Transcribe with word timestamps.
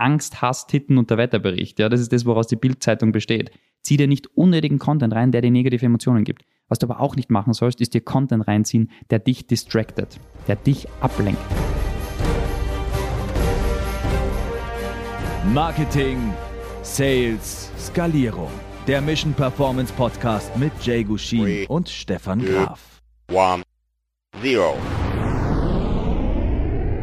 Angst, 0.00 0.40
Hass, 0.42 0.66
Titten 0.66 0.98
und 0.98 1.10
der 1.10 1.18
Wetterbericht. 1.18 1.78
Ja, 1.78 1.88
das 1.88 2.00
ist 2.00 2.12
das, 2.12 2.24
woraus 2.26 2.46
die 2.46 2.56
Bildzeitung 2.56 3.12
besteht. 3.12 3.50
Zieh 3.82 3.96
dir 3.96 4.08
nicht 4.08 4.26
unnötigen 4.36 4.78
Content 4.78 5.14
rein, 5.14 5.32
der 5.32 5.42
dir 5.42 5.50
negative 5.50 5.86
Emotionen 5.86 6.24
gibt. 6.24 6.44
Was 6.68 6.78
du 6.78 6.86
aber 6.86 7.00
auch 7.00 7.16
nicht 7.16 7.30
machen 7.30 7.52
sollst, 7.52 7.80
ist 7.80 7.94
dir 7.94 8.00
Content 8.00 8.46
reinziehen, 8.46 8.90
der 9.10 9.18
dich 9.18 9.46
distracted, 9.46 10.18
der 10.48 10.56
dich 10.56 10.86
ablenkt. 11.00 11.40
Marketing, 15.52 16.32
Sales, 16.82 17.70
Skalierung. 17.78 18.50
Der 18.86 19.00
Mission 19.00 19.34
Performance 19.34 19.92
Podcast 19.92 20.56
mit 20.56 20.72
Jay 20.82 21.04
Gushin 21.04 21.42
Three, 21.42 21.66
und 21.66 21.88
Stefan 21.88 22.44
Graf. 22.44 23.02
one, 23.30 23.62
zero. 24.40 24.76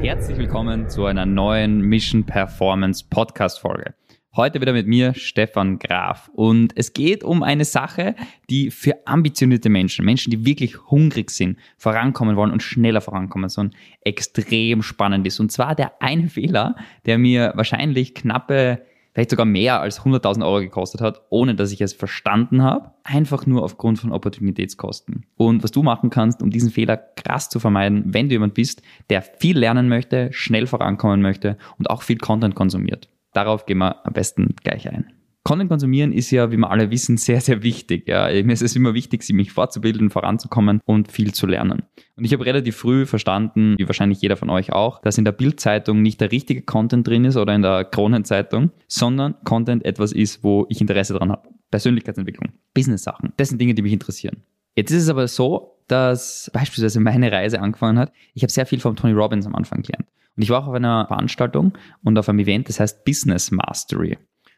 Herzlich 0.02 0.38
willkommen 0.38 0.88
zu 0.88 1.06
einer 1.06 1.26
neuen 1.26 1.82
Mission 1.82 2.24
Performance 2.24 3.04
Podcast 3.10 3.60
Folge. 3.60 3.96
Heute 4.36 4.62
wieder 4.62 4.72
mit 4.72 4.86
mir, 4.86 5.16
Stefan 5.16 5.80
Graf. 5.80 6.30
Und 6.34 6.72
es 6.76 6.94
geht 6.94 7.24
um 7.24 7.42
eine 7.42 7.66
Sache, 7.66 8.16
die 8.52 8.70
für 8.70 8.96
ambitionierte 9.08 9.70
Menschen, 9.70 10.06
Menschen, 10.06 10.30
die 10.30 10.46
wirklich 10.46 10.78
hungrig 10.92 11.32
sind, 11.32 11.58
vorankommen 11.78 12.36
wollen 12.36 12.52
und 12.52 12.62
schneller 12.62 13.02
vorankommen 13.02 13.50
sollen, 13.50 13.74
extrem 14.02 14.84
spannend 14.84 15.26
ist. 15.26 15.40
Und 15.40 15.52
zwar 15.52 15.74
der 15.74 16.00
eine 16.00 16.30
Fehler, 16.30 16.76
der 17.08 17.18
mir 17.18 17.54
wahrscheinlich 17.56 18.14
knappe, 18.14 18.84
vielleicht 19.18 19.32
sogar 19.32 19.48
mehr 19.48 19.82
als 19.82 20.02
100.000 20.02 20.46
Euro 20.46 20.60
gekostet 20.60 21.02
hat, 21.02 21.24
ohne 21.32 21.56
dass 21.56 21.72
ich 21.72 21.82
es 21.82 21.92
verstanden 21.92 22.62
habe, 22.62 22.92
einfach 23.04 23.48
nur 23.48 23.64
aufgrund 23.64 23.98
von 23.98 24.12
Opportunitätskosten. 24.12 25.26
Und 25.36 25.64
was 25.64 25.72
du 25.72 25.82
machen 25.82 26.12
kannst, 26.12 26.44
um 26.44 26.52
diesen 26.52 26.70
Fehler 26.70 26.98
krass 26.98 27.50
zu 27.50 27.60
vermeiden, 27.60 28.04
wenn 28.14 28.30
du 28.30 28.36
jemand 28.36 28.54
bist, 28.54 28.84
der 29.10 29.24
viel 29.24 29.58
lernen 29.58 29.90
möchte, 29.90 30.30
schnell 30.34 30.68
vorankommen 30.68 31.24
möchte 31.24 31.58
und 31.80 31.90
auch 31.90 32.04
viel 32.04 32.20
Content 32.20 32.54
konsumiert. 32.54 33.10
Darauf 33.34 33.66
gehen 33.66 33.80
wir 33.80 34.06
am 34.06 34.14
besten 34.14 34.56
gleich 34.64 34.88
ein. 34.88 35.17
Content 35.48 35.70
konsumieren 35.70 36.12
ist 36.12 36.30
ja, 36.32 36.52
wie 36.52 36.58
wir 36.58 36.70
alle 36.70 36.92
wissen, 36.92 37.16
sehr, 37.16 37.40
sehr 37.40 37.64
wichtig. 37.64 38.06
Ja. 38.10 38.28
Mir 38.44 38.52
ist 38.52 38.62
es 38.62 38.76
immer 38.76 38.94
wichtig, 38.94 39.24
sich 39.24 39.34
mich 39.34 39.54
fortzubilden, 39.54 40.10
voranzukommen 40.10 40.82
und 40.84 41.10
viel 41.10 41.34
zu 41.34 41.48
lernen. 41.48 41.84
Und 42.18 42.26
ich 42.26 42.34
habe 42.34 42.46
relativ 42.46 42.76
früh 42.76 43.06
verstanden, 43.06 43.76
wie 43.78 43.88
wahrscheinlich 43.88 44.22
jeder 44.22 44.36
von 44.36 44.50
euch 44.50 44.74
auch, 44.74 45.00
dass 45.00 45.18
in 45.18 45.24
der 45.24 45.32
Bildzeitung 45.32 46.02
nicht 46.02 46.20
der 46.20 46.34
richtige 46.34 46.64
Content 46.64 47.08
drin 47.08 47.24
ist 47.24 47.38
oder 47.38 47.56
in 47.56 47.62
der 47.62 47.86
Kronenzeitung, 47.86 48.72
sondern 48.90 49.36
Content 49.46 49.86
etwas 49.86 50.12
ist, 50.12 50.44
wo 50.44 50.66
ich 50.68 50.82
Interesse 50.82 51.14
dran 51.14 51.32
habe. 51.32 51.48
Persönlichkeitsentwicklung, 51.72 52.52
Business-Sachen, 52.74 53.32
das 53.38 53.48
sind 53.48 53.62
Dinge, 53.62 53.74
die 53.74 53.84
mich 53.84 53.94
interessieren. 53.94 54.44
Jetzt 54.76 54.92
ist 54.92 55.04
es 55.04 55.10
aber 55.10 55.30
so, 55.30 55.80
dass 55.88 56.52
beispielsweise 56.54 57.00
meine 57.00 57.32
Reise 57.32 57.62
angefangen 57.62 58.00
hat. 58.00 58.12
Ich 58.34 58.44
habe 58.44 58.52
sehr 58.52 58.66
viel 58.66 58.82
von 58.82 58.98
Tony 58.98 59.14
Robbins 59.14 59.46
am 59.46 59.56
Anfang 59.56 59.82
gelernt. 59.82 60.10
Und 60.36 60.44
ich 60.44 60.50
war 60.50 60.62
auch 60.62 60.68
auf 60.68 60.76
einer 60.76 61.08
Veranstaltung 61.08 61.72
und 62.04 62.18
auf 62.20 62.28
einem 62.28 62.40
Event, 62.40 62.68
das 62.68 62.82
heißt 62.82 63.06
Business 63.06 63.50
Mastery. 63.50 64.18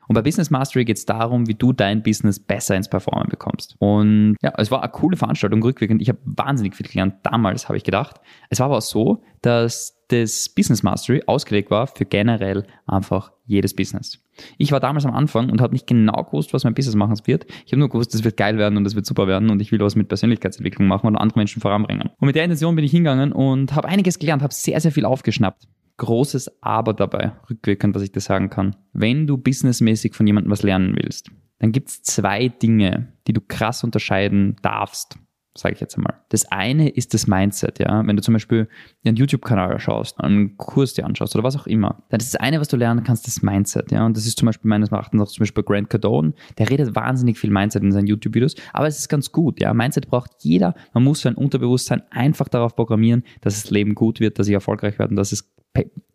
Und 0.09 0.15
bei 0.15 0.23
Business 0.23 0.49
Mastery 0.49 0.85
geht 0.85 0.97
es 0.97 1.05
darum, 1.05 1.47
wie 1.47 1.53
du 1.53 1.71
dein 1.71 2.01
Business 2.01 2.39
besser 2.39 2.75
ins 2.75 2.89
Performen 2.89 3.29
bekommst. 3.29 3.75
Und 3.77 4.37
ja, 4.41 4.51
es 4.57 4.71
war 4.71 4.81
eine 4.81 4.91
coole 4.91 5.15
Veranstaltung 5.15 5.61
rückwirkend. 5.61 6.01
Ich 6.01 6.09
habe 6.09 6.17
wahnsinnig 6.25 6.75
viel 6.75 6.87
gelernt. 6.87 7.17
Damals 7.21 7.69
habe 7.69 7.77
ich 7.77 7.83
gedacht. 7.83 8.19
Es 8.49 8.59
war 8.59 8.65
aber 8.65 8.77
auch 8.77 8.81
so, 8.81 9.21
dass 9.43 9.99
das 10.07 10.49
Business 10.49 10.81
Mastery 10.81 11.21
ausgelegt 11.27 11.69
war 11.69 11.85
für 11.85 12.05
generell 12.05 12.65
einfach 12.87 13.31
jedes 13.45 13.75
Business. 13.75 14.19
Ich 14.57 14.71
war 14.71 14.79
damals 14.79 15.05
am 15.05 15.13
Anfang 15.13 15.51
und 15.51 15.61
habe 15.61 15.73
nicht 15.73 15.85
genau 15.85 16.23
gewusst, 16.23 16.53
was 16.53 16.63
mein 16.63 16.73
Business 16.73 16.95
machen 16.95 17.15
wird. 17.25 17.45
Ich 17.67 17.71
habe 17.71 17.79
nur 17.79 17.89
gewusst, 17.89 18.15
das 18.15 18.23
wird 18.23 18.35
geil 18.35 18.57
werden 18.57 18.77
und 18.77 18.85
das 18.85 18.95
wird 18.95 19.05
super 19.05 19.27
werden 19.27 19.51
und 19.51 19.61
ich 19.61 19.71
will 19.71 19.79
was 19.79 19.95
mit 19.95 20.07
Persönlichkeitsentwicklung 20.07 20.87
machen 20.87 21.05
und 21.05 21.17
andere 21.17 21.39
Menschen 21.39 21.61
voranbringen. 21.61 22.09
Und 22.17 22.25
mit 22.25 22.35
der 22.35 22.45
Intention 22.45 22.75
bin 22.75 22.83
ich 22.83 22.91
hingegangen 22.91 23.31
und 23.31 23.75
habe 23.75 23.87
einiges 23.87 24.17
gelernt, 24.17 24.41
habe 24.41 24.53
sehr, 24.53 24.79
sehr 24.81 24.91
viel 24.91 25.05
aufgeschnappt. 25.05 25.67
Großes 25.99 26.61
Aber 26.63 26.93
dabei, 26.93 27.33
rückwirkend, 27.49 27.95
dass 27.95 28.03
ich 28.03 28.11
das 28.11 28.25
sagen 28.25 28.49
kann. 28.49 28.75
Wenn 28.93 29.27
du 29.27 29.37
businessmäßig 29.37 30.15
von 30.15 30.25
jemandem 30.25 30.51
was 30.51 30.63
lernen 30.63 30.95
willst, 30.95 31.29
dann 31.59 31.71
gibt 31.71 31.89
es 31.89 32.01
zwei 32.01 32.47
Dinge, 32.47 33.13
die 33.27 33.33
du 33.33 33.41
krass 33.41 33.83
unterscheiden 33.83 34.55
darfst 34.61 35.17
sage 35.59 35.75
ich 35.75 35.81
jetzt 35.81 35.97
einmal. 35.97 36.15
Das 36.29 36.45
eine 36.51 36.89
ist 36.89 37.13
das 37.13 37.27
Mindset, 37.27 37.79
ja. 37.79 38.05
Wenn 38.05 38.15
du 38.15 38.21
zum 38.21 38.33
Beispiel 38.33 38.67
einen 39.03 39.15
YouTube-Kanal 39.15 39.79
schaust, 39.79 40.19
einen 40.19 40.57
Kurs 40.57 40.93
dir 40.93 41.05
anschaust 41.05 41.35
oder 41.35 41.43
was 41.43 41.55
auch 41.55 41.67
immer, 41.67 42.03
dann 42.09 42.19
ist 42.19 42.33
das 42.33 42.39
eine, 42.39 42.59
was 42.59 42.67
du 42.67 42.77
lernen 42.77 43.03
kannst, 43.03 43.27
das 43.27 43.41
Mindset, 43.41 43.91
ja. 43.91 44.05
Und 44.05 44.15
das 44.15 44.25
ist 44.25 44.39
zum 44.39 44.45
Beispiel 44.47 44.69
meines 44.69 44.91
Erachtens 44.91 45.21
auch 45.21 45.27
zum 45.27 45.43
Beispiel 45.43 45.63
Grant 45.63 45.89
Cardone, 45.89 46.33
der 46.57 46.69
redet 46.69 46.95
wahnsinnig 46.95 47.37
viel 47.37 47.51
Mindset 47.51 47.83
in 47.83 47.91
seinen 47.91 48.07
YouTube-Videos, 48.07 48.55
aber 48.73 48.87
es 48.87 48.99
ist 48.99 49.09
ganz 49.09 49.31
gut, 49.31 49.59
ja. 49.59 49.73
Mindset 49.73 50.07
braucht 50.07 50.31
jeder. 50.39 50.75
Man 50.93 51.03
muss 51.03 51.21
sein 51.21 51.35
Unterbewusstsein 51.35 52.03
einfach 52.11 52.47
darauf 52.47 52.75
programmieren, 52.75 53.23
dass 53.41 53.61
das 53.61 53.71
Leben 53.71 53.95
gut 53.95 54.19
wird, 54.19 54.39
dass 54.39 54.47
ich 54.47 54.53
erfolgreich 54.53 54.99
werde 54.99 55.11
und 55.11 55.15
dass 55.17 55.31
es 55.31 55.51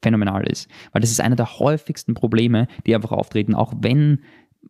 phänomenal 0.03 0.47
ist. 0.47 0.69
Weil 0.93 1.01
das 1.01 1.11
ist 1.11 1.21
einer 1.21 1.37
der 1.37 1.59
häufigsten 1.59 2.15
Probleme, 2.15 2.69
die 2.87 2.95
einfach 2.95 3.13
auftreten, 3.13 3.55
auch 3.55 3.73
wenn 3.81 4.21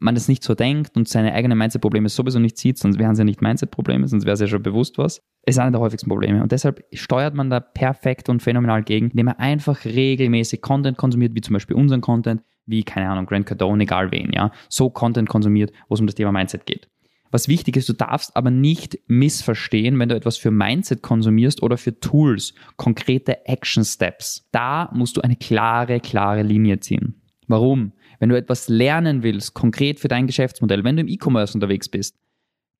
man 0.01 0.15
das 0.15 0.29
nicht 0.29 0.43
so 0.43 0.55
denkt 0.55 0.97
und 0.97 1.09
seine 1.09 1.33
eigenen 1.35 1.59
Mindset-Probleme 1.59 2.09
sowieso 2.09 2.39
nicht 2.39 2.59
sieht, 2.59 2.79
sonst 2.79 2.99
wären 2.99 3.13
es 3.13 3.19
ja 3.19 3.25
nicht 3.25 3.43
Mindset-Probleme, 3.43 4.07
sonst 4.09 4.25
wäre 4.25 4.35
es 4.35 4.41
ja 4.41 4.47
schon 4.47 4.63
bewusst 4.63 4.99
was, 4.99 5.23
ist 5.47 5.59
einer 5.59 5.71
der 5.71 5.81
häufigsten 5.81 6.09
Probleme. 6.09 6.43
Und 6.43 6.53
deshalb 6.53 6.85
steuert 6.93 7.35
man 7.35 7.51
da 7.51 7.61
perfekt 7.61 8.29
und 8.29 8.43
phänomenal 8.43 8.83
gegen, 8.83 9.11
indem 9.11 9.29
er 9.29 9.41
einfach 9.41 9.85
regelmäßig 9.85 10.63
Content 10.63 10.97
konsumiert, 10.97 11.35
wie 11.35 11.41
zum 11.41 11.55
Beispiel 11.55 11.77
unseren 11.77 12.01
Content, 12.01 12.43
wie, 12.67 12.83
keine 12.83 13.09
Ahnung, 13.09 13.27
Grant 13.27 13.47
Cardone, 13.47 13.85
egal 13.85 14.11
wen, 14.11 14.33
ja, 14.33 14.51
so 14.69 14.91
Content 14.91 15.29
konsumiert, 15.29 15.73
wo 15.89 15.95
es 15.95 16.01
um 16.01 16.07
das 16.07 16.15
Thema 16.15 16.33
Mindset 16.33 16.67
geht. 16.67 16.89
Was 17.35 17.49
wichtig 17.49 17.77
ist, 17.77 17.89
du 17.89 17.95
darfst 17.95 18.37
aber 18.37 18.53
nicht 18.53 18.97
missverstehen, 19.09 19.99
wenn 19.99 20.09
du 20.09 20.15
etwas 20.15 20.37
für 20.37 20.53
Mindset 20.53 21.03
konsumierst 21.03 21.65
oder 21.65 21.77
für 21.77 21.99
Tools, 21.99 22.55
konkrete 22.77 23.45
Action 23.47 23.85
Steps. 23.85 24.49
Da 24.53 24.89
musst 24.95 25.17
du 25.17 25.21
eine 25.21 25.35
klare, 25.35 25.99
klare 25.99 26.45
Linie 26.45 26.79
ziehen. 26.79 27.21
Warum? 27.49 27.91
Wenn 28.21 28.29
du 28.29 28.37
etwas 28.37 28.69
lernen 28.69 29.25
willst, 29.25 29.53
konkret 29.53 29.99
für 29.99 30.07
dein 30.07 30.29
Geschäftsmodell, 30.29 30.85
wenn 30.85 30.95
du 30.95 31.03
im 31.03 31.09
E-Commerce 31.09 31.55
unterwegs 31.55 31.89
bist, 31.89 32.15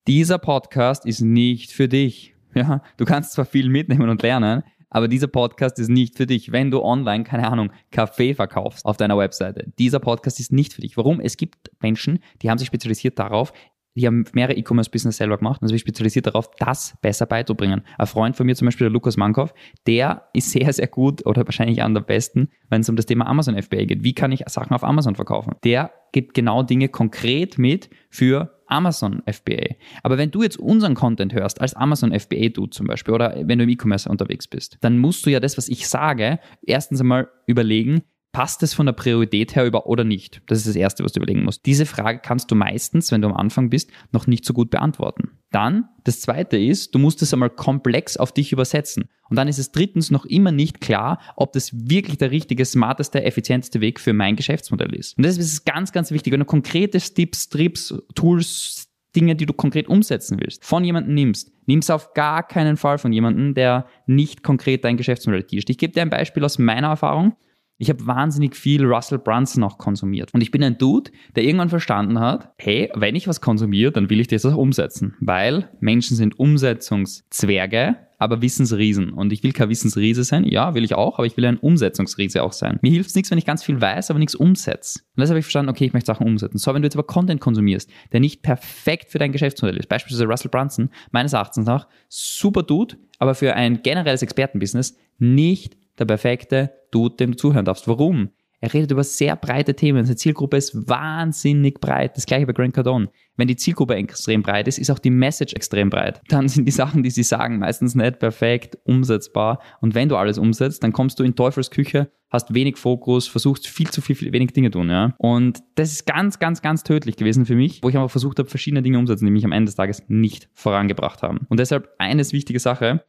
dieser 0.07 0.37
Podcast 0.37 1.05
ist 1.05 1.19
nicht 1.19 1.73
für 1.73 1.89
dich. 1.89 2.33
Ja, 2.55 2.81
du 2.95 3.03
kannst 3.03 3.33
zwar 3.33 3.43
viel 3.43 3.67
mitnehmen 3.67 4.07
und 4.07 4.21
lernen, 4.21 4.63
aber 4.89 5.09
dieser 5.09 5.27
Podcast 5.27 5.77
ist 5.77 5.89
nicht 5.89 6.15
für 6.15 6.25
dich, 6.25 6.53
wenn 6.53 6.71
du 6.71 6.81
online, 6.81 7.25
keine 7.25 7.51
Ahnung, 7.51 7.73
Kaffee 7.91 8.33
verkaufst 8.33 8.85
auf 8.85 8.95
deiner 8.95 9.17
Webseite. 9.17 9.73
Dieser 9.77 9.99
Podcast 9.99 10.39
ist 10.39 10.53
nicht 10.53 10.71
für 10.71 10.79
dich. 10.79 10.95
Warum? 10.95 11.19
Es 11.19 11.35
gibt 11.35 11.69
Menschen, 11.81 12.19
die 12.41 12.49
haben 12.49 12.57
sich 12.57 12.67
spezialisiert 12.67 13.19
darauf, 13.19 13.51
die 13.95 14.05
haben 14.05 14.25
mehrere 14.33 14.55
E-Commerce-Business 14.55 15.17
selber 15.17 15.37
gemacht 15.37 15.61
und 15.61 15.69
sind 15.69 15.79
spezialisiert 15.79 16.27
darauf, 16.27 16.51
das 16.59 16.95
besser 17.01 17.25
beizubringen. 17.25 17.81
Ein 17.97 18.07
Freund 18.07 18.35
von 18.35 18.45
mir 18.45 18.55
zum 18.55 18.65
Beispiel, 18.65 18.85
der 18.85 18.91
Lukas 18.91 19.17
Mankow, 19.17 19.53
der 19.87 20.27
ist 20.33 20.51
sehr, 20.51 20.71
sehr 20.73 20.87
gut 20.87 21.25
oder 21.25 21.45
wahrscheinlich 21.45 21.81
an 21.81 21.93
der 21.93 22.01
besten, 22.01 22.49
wenn 22.69 22.81
es 22.81 22.89
um 22.89 22.95
das 22.95 23.05
Thema 23.05 23.27
Amazon 23.27 23.61
FBA 23.61 23.85
geht. 23.85 24.03
Wie 24.03 24.13
kann 24.13 24.31
ich 24.31 24.43
Sachen 24.47 24.73
auf 24.73 24.83
Amazon 24.83 25.15
verkaufen? 25.15 25.55
Der 25.63 25.91
gibt 26.11 26.33
genau 26.33 26.63
Dinge 26.63 26.89
konkret 26.89 27.57
mit 27.57 27.89
für 28.09 28.55
Amazon 28.67 29.21
FBA. 29.29 29.75
Aber 30.03 30.17
wenn 30.17 30.31
du 30.31 30.41
jetzt 30.41 30.57
unseren 30.57 30.95
Content 30.95 31.33
hörst, 31.33 31.61
als 31.61 31.75
Amazon 31.75 32.17
FBA 32.17 32.49
du 32.49 32.67
zum 32.67 32.87
Beispiel, 32.87 33.13
oder 33.13 33.35
wenn 33.43 33.59
du 33.59 33.63
im 33.63 33.69
E-Commerce 33.69 34.09
unterwegs 34.09 34.47
bist, 34.47 34.77
dann 34.81 34.97
musst 34.97 35.25
du 35.25 35.29
ja 35.29 35.39
das, 35.39 35.57
was 35.57 35.67
ich 35.67 35.87
sage, 35.87 36.39
erstens 36.63 36.99
einmal 37.01 37.29
überlegen, 37.45 38.01
passt 38.35 38.63
es 38.63 38.73
von 38.73 38.85
der 38.85 38.91
Priorität 38.91 39.55
her 39.55 39.65
über 39.65 39.87
oder 39.87 40.03
nicht? 40.03 40.41
Das 40.47 40.57
ist 40.57 40.67
das 40.67 40.75
Erste, 40.75 41.05
was 41.05 41.13
du 41.13 41.21
überlegen 41.21 41.45
musst. 41.45 41.65
Diese 41.65 41.85
Frage 41.85 42.19
kannst 42.21 42.51
du 42.51 42.55
meistens, 42.55 43.09
wenn 43.13 43.21
du 43.21 43.29
am 43.29 43.33
Anfang 43.33 43.69
bist, 43.69 43.91
noch 44.11 44.27
nicht 44.27 44.43
so 44.43 44.51
gut 44.51 44.71
beantworten. 44.71 45.31
Dann, 45.51 45.87
das 46.03 46.19
Zweite 46.19 46.57
ist, 46.57 46.93
du 46.93 46.99
musst 46.99 47.21
es 47.21 47.31
einmal 47.31 47.49
komplex 47.49 48.17
auf 48.17 48.33
dich 48.33 48.51
übersetzen. 48.51 49.05
Und 49.29 49.37
dann 49.37 49.47
ist 49.47 49.57
es 49.57 49.71
drittens 49.71 50.11
noch 50.11 50.25
immer 50.25 50.51
nicht 50.51 50.81
klar, 50.81 51.21
ob 51.37 51.53
das 51.53 51.71
wirklich 51.89 52.17
der 52.17 52.31
richtige, 52.31 52.65
smarteste, 52.65 53.23
effizienteste 53.23 53.79
Weg 53.79 54.01
für 54.01 54.11
mein 54.11 54.35
Geschäftsmodell 54.35 54.93
ist. 54.93 55.15
Und 55.15 55.25
das 55.25 55.37
ist 55.37 55.65
ganz, 55.65 55.93
ganz 55.93 56.11
wichtig. 56.11 56.33
Wenn 56.33 56.41
du 56.41 56.45
konkrete 56.45 56.97
Tipps, 56.97 57.47
Trips, 57.47 57.93
Tools, 58.15 58.89
Dinge, 59.15 59.37
die 59.37 59.45
du 59.45 59.53
konkret 59.53 59.87
umsetzen 59.87 60.41
willst, 60.41 60.65
von 60.65 60.83
jemandem 60.83 61.13
nimmst, 61.13 61.53
nimm 61.67 61.79
es 61.79 61.89
auf 61.89 62.13
gar 62.13 62.45
keinen 62.45 62.75
Fall 62.75 62.97
von 62.97 63.13
jemandem, 63.13 63.53
der 63.53 63.87
nicht 64.07 64.43
konkret 64.43 64.83
dein 64.83 64.97
Geschäftsmodell 64.97 65.43
teacht. 65.43 65.69
Ich 65.69 65.77
gebe 65.77 65.93
dir 65.93 66.01
ein 66.01 66.09
Beispiel 66.09 66.43
aus 66.43 66.59
meiner 66.59 66.89
Erfahrung. 66.89 67.37
Ich 67.77 67.89
habe 67.89 68.07
wahnsinnig 68.07 68.55
viel 68.55 68.85
Russell 68.85 69.19
Brunson 69.19 69.63
auch 69.63 69.77
konsumiert. 69.77 70.33
Und 70.33 70.41
ich 70.41 70.51
bin 70.51 70.63
ein 70.63 70.77
Dude, 70.77 71.11
der 71.35 71.43
irgendwann 71.43 71.69
verstanden 71.69 72.19
hat, 72.19 72.53
hey, 72.57 72.89
wenn 72.95 73.15
ich 73.15 73.27
was 73.27 73.41
konsumiere, 73.41 73.91
dann 73.91 74.09
will 74.09 74.21
ich 74.21 74.27
das 74.27 74.45
auch 74.45 74.55
umsetzen. 74.55 75.15
Weil 75.19 75.69
Menschen 75.81 76.15
sind 76.15 76.39
Umsetzungszwerge, 76.39 77.97
aber 78.17 78.41
Wissensriesen. 78.41 79.11
Und 79.11 79.33
ich 79.33 79.43
will 79.43 79.51
kein 79.51 79.67
Wissensriese 79.67 80.23
sein. 80.23 80.45
Ja, 80.45 80.73
will 80.73 80.85
ich 80.85 80.95
auch, 80.95 81.17
aber 81.17 81.27
ich 81.27 81.35
will 81.35 81.45
ein 81.45 81.57
Umsetzungsriese 81.57 82.43
auch 82.43 82.53
sein. 82.53 82.79
Mir 82.81 82.91
hilft 82.91 83.09
es 83.09 83.15
nichts, 83.15 83.29
wenn 83.29 83.37
ich 83.37 83.45
ganz 83.45 83.61
viel 83.61 83.81
weiß, 83.81 84.09
aber 84.09 84.19
nichts 84.19 84.35
umsetze. 84.35 85.01
Und 85.01 85.21
deshalb 85.21 85.31
habe 85.31 85.39
ich 85.39 85.45
verstanden, 85.45 85.69
okay, 85.69 85.85
ich 85.85 85.93
möchte 85.93 86.07
Sachen 86.07 86.25
umsetzen. 86.25 86.57
So, 86.57 86.73
wenn 86.73 86.81
du 86.81 86.85
jetzt 86.85 86.95
aber 86.95 87.05
Content 87.05 87.41
konsumierst, 87.41 87.89
der 88.13 88.21
nicht 88.21 88.41
perfekt 88.41 89.11
für 89.11 89.19
dein 89.19 89.33
Geschäftsmodell 89.33 89.77
ist, 89.77 89.89
beispielsweise 89.89 90.25
Russell 90.25 90.49
Brunson, 90.49 90.89
meines 91.11 91.33
Erachtens 91.33 91.65
nach, 91.65 91.87
super 92.07 92.63
Dude, 92.63 92.95
aber 93.19 93.35
für 93.35 93.53
ein 93.53 93.81
generelles 93.83 94.21
Expertenbusiness 94.21 94.95
nicht 95.17 95.77
der 95.99 96.05
perfekte 96.05 96.71
Dude, 96.91 97.15
dem 97.15 97.31
du 97.31 97.37
zuhören 97.37 97.65
darfst. 97.65 97.87
Warum? 97.87 98.29
Er 98.61 98.73
redet 98.73 98.91
über 98.91 99.03
sehr 99.03 99.35
breite 99.35 99.75
Themen. 99.75 100.05
Seine 100.05 100.15
Zielgruppe 100.15 100.57
ist 100.57 100.89
wahnsinnig 100.89 101.79
breit. 101.79 102.15
Das 102.15 102.25
gleiche 102.25 102.47
bei 102.47 102.53
Grant 102.53 102.73
Cardone. 102.73 103.09
Wenn 103.37 103.47
die 103.47 103.57
Zielgruppe 103.57 103.95
extrem 103.95 104.41
breit 104.41 104.67
ist, 104.67 104.79
ist 104.79 104.89
auch 104.89 104.97
die 104.97 105.09
Message 105.11 105.53
extrem 105.53 105.89
breit. 105.89 106.21
Dann 106.29 106.47
sind 106.47 106.65
die 106.65 106.71
Sachen, 106.71 107.03
die 107.03 107.11
sie 107.11 107.23
sagen, 107.23 107.59
meistens 107.59 107.93
nicht 107.93 108.17
perfekt 108.17 108.77
umsetzbar. 108.85 109.61
Und 109.81 109.93
wenn 109.93 110.09
du 110.09 110.15
alles 110.15 110.37
umsetzt, 110.37 110.83
dann 110.83 110.93
kommst 110.93 111.19
du 111.19 111.23
in 111.23 111.35
Teufelsküche, 111.35 112.09
hast 112.29 112.53
wenig 112.53 112.77
Fokus, 112.77 113.27
versuchst 113.27 113.67
viel 113.67 113.89
zu 113.91 114.01
viel, 114.01 114.15
viel 114.15 114.31
wenig 114.31 114.53
Dinge 114.53 114.71
tun. 114.71 114.89
Ja? 114.89 115.13
Und 115.19 115.59
das 115.75 115.91
ist 115.91 116.07
ganz, 116.07 116.39
ganz, 116.39 116.61
ganz 116.61 116.83
tödlich 116.83 117.17
gewesen 117.17 117.45
für 117.45 117.55
mich, 117.55 117.83
wo 117.83 117.89
ich 117.89 117.97
aber 117.97 118.09
versucht 118.09 118.39
habe, 118.39 118.49
verschiedene 118.49 118.81
Dinge 118.81 118.97
umzusetzen, 118.97 119.25
die 119.25 119.31
mich 119.31 119.45
am 119.45 119.51
Ende 119.51 119.65
des 119.65 119.75
Tages 119.75 120.03
nicht 120.07 120.49
vorangebracht 120.53 121.21
haben. 121.21 121.45
Und 121.49 121.59
deshalb 121.59 121.89
eine 121.99 122.23
wichtige 122.31 122.59
Sache, 122.59 123.03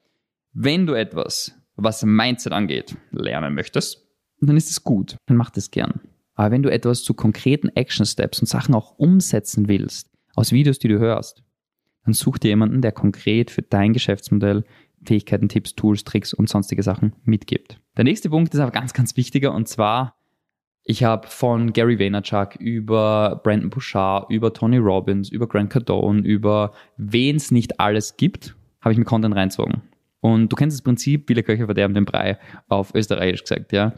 wenn 0.53 0.87
du 0.87 0.95
etwas, 0.95 1.55
was 1.77 2.03
Mindset 2.05 2.53
angeht, 2.53 2.97
lernen 3.11 3.55
möchtest, 3.55 4.07
dann 4.41 4.57
ist 4.57 4.71
es 4.71 4.83
gut, 4.83 5.17
dann 5.27 5.37
mach 5.37 5.51
das 5.51 5.71
gern. 5.71 6.01
Aber 6.35 6.51
wenn 6.51 6.63
du 6.63 6.71
etwas 6.71 7.03
zu 7.03 7.15
konkreten 7.15 7.69
Action 7.71 8.05
Steps 8.05 8.41
und 8.41 8.47
Sachen 8.47 8.75
auch 8.75 8.99
umsetzen 8.99 9.69
willst, 9.69 10.11
aus 10.35 10.53
Videos, 10.53 10.79
die 10.79 10.89
du 10.89 10.99
hörst, 10.99 11.43
dann 12.05 12.13
such 12.13 12.39
dir 12.39 12.49
jemanden, 12.49 12.83
der 12.83 12.93
konkret 12.93 13.51
für 13.51 13.63
dein 13.63 13.93
Geschäftsmodell 13.93 14.65
Fähigkeiten, 15.05 15.49
Tipps, 15.49 15.75
Tools, 15.75 16.05
Tricks 16.05 16.35
und 16.35 16.49
sonstige 16.49 16.83
Sachen 16.83 17.15
mitgibt. 17.25 17.81
Der 17.97 18.05
nächste 18.05 18.31
Punkt 18.31 18.53
ist 18.53 18.61
aber 18.61 18.71
ganz, 18.71 18.93
ganz 18.93 19.17
wichtiger 19.17 19.55
und 19.55 19.69
zwar, 19.69 20.17
ich 20.85 21.05
habe 21.05 21.27
von 21.27 21.73
Gary 21.73 21.99
Vaynerchuk 21.99 22.57
über 22.57 23.41
Brandon 23.43 23.71
Bouchard, 23.71 24.31
über 24.31 24.53
Tony 24.53 24.79
Robbins, 24.79 25.31
über 25.31 25.49
Grant 25.49 25.71
Cardone, 25.71 26.21
über 26.21 26.73
wen 26.97 27.37
es 27.37 27.51
nicht 27.51 27.81
alles 27.81 28.17
gibt, 28.17 28.55
habe 28.81 28.93
ich 28.93 28.99
mir 28.99 29.05
Content 29.05 29.35
reinzogen. 29.35 29.83
Und 30.27 30.49
du 30.49 30.57
kennst 30.57 30.77
das 30.77 30.83
Prinzip, 30.83 31.29
viele 31.29 31.45
Köche 31.45 31.67
verderben 31.67 31.95
den 31.95 32.05
Brei 32.05 32.37
auf 32.67 32.93
Österreichisch 32.97 33.43
gesagt, 33.43 33.73
ja. 33.73 33.95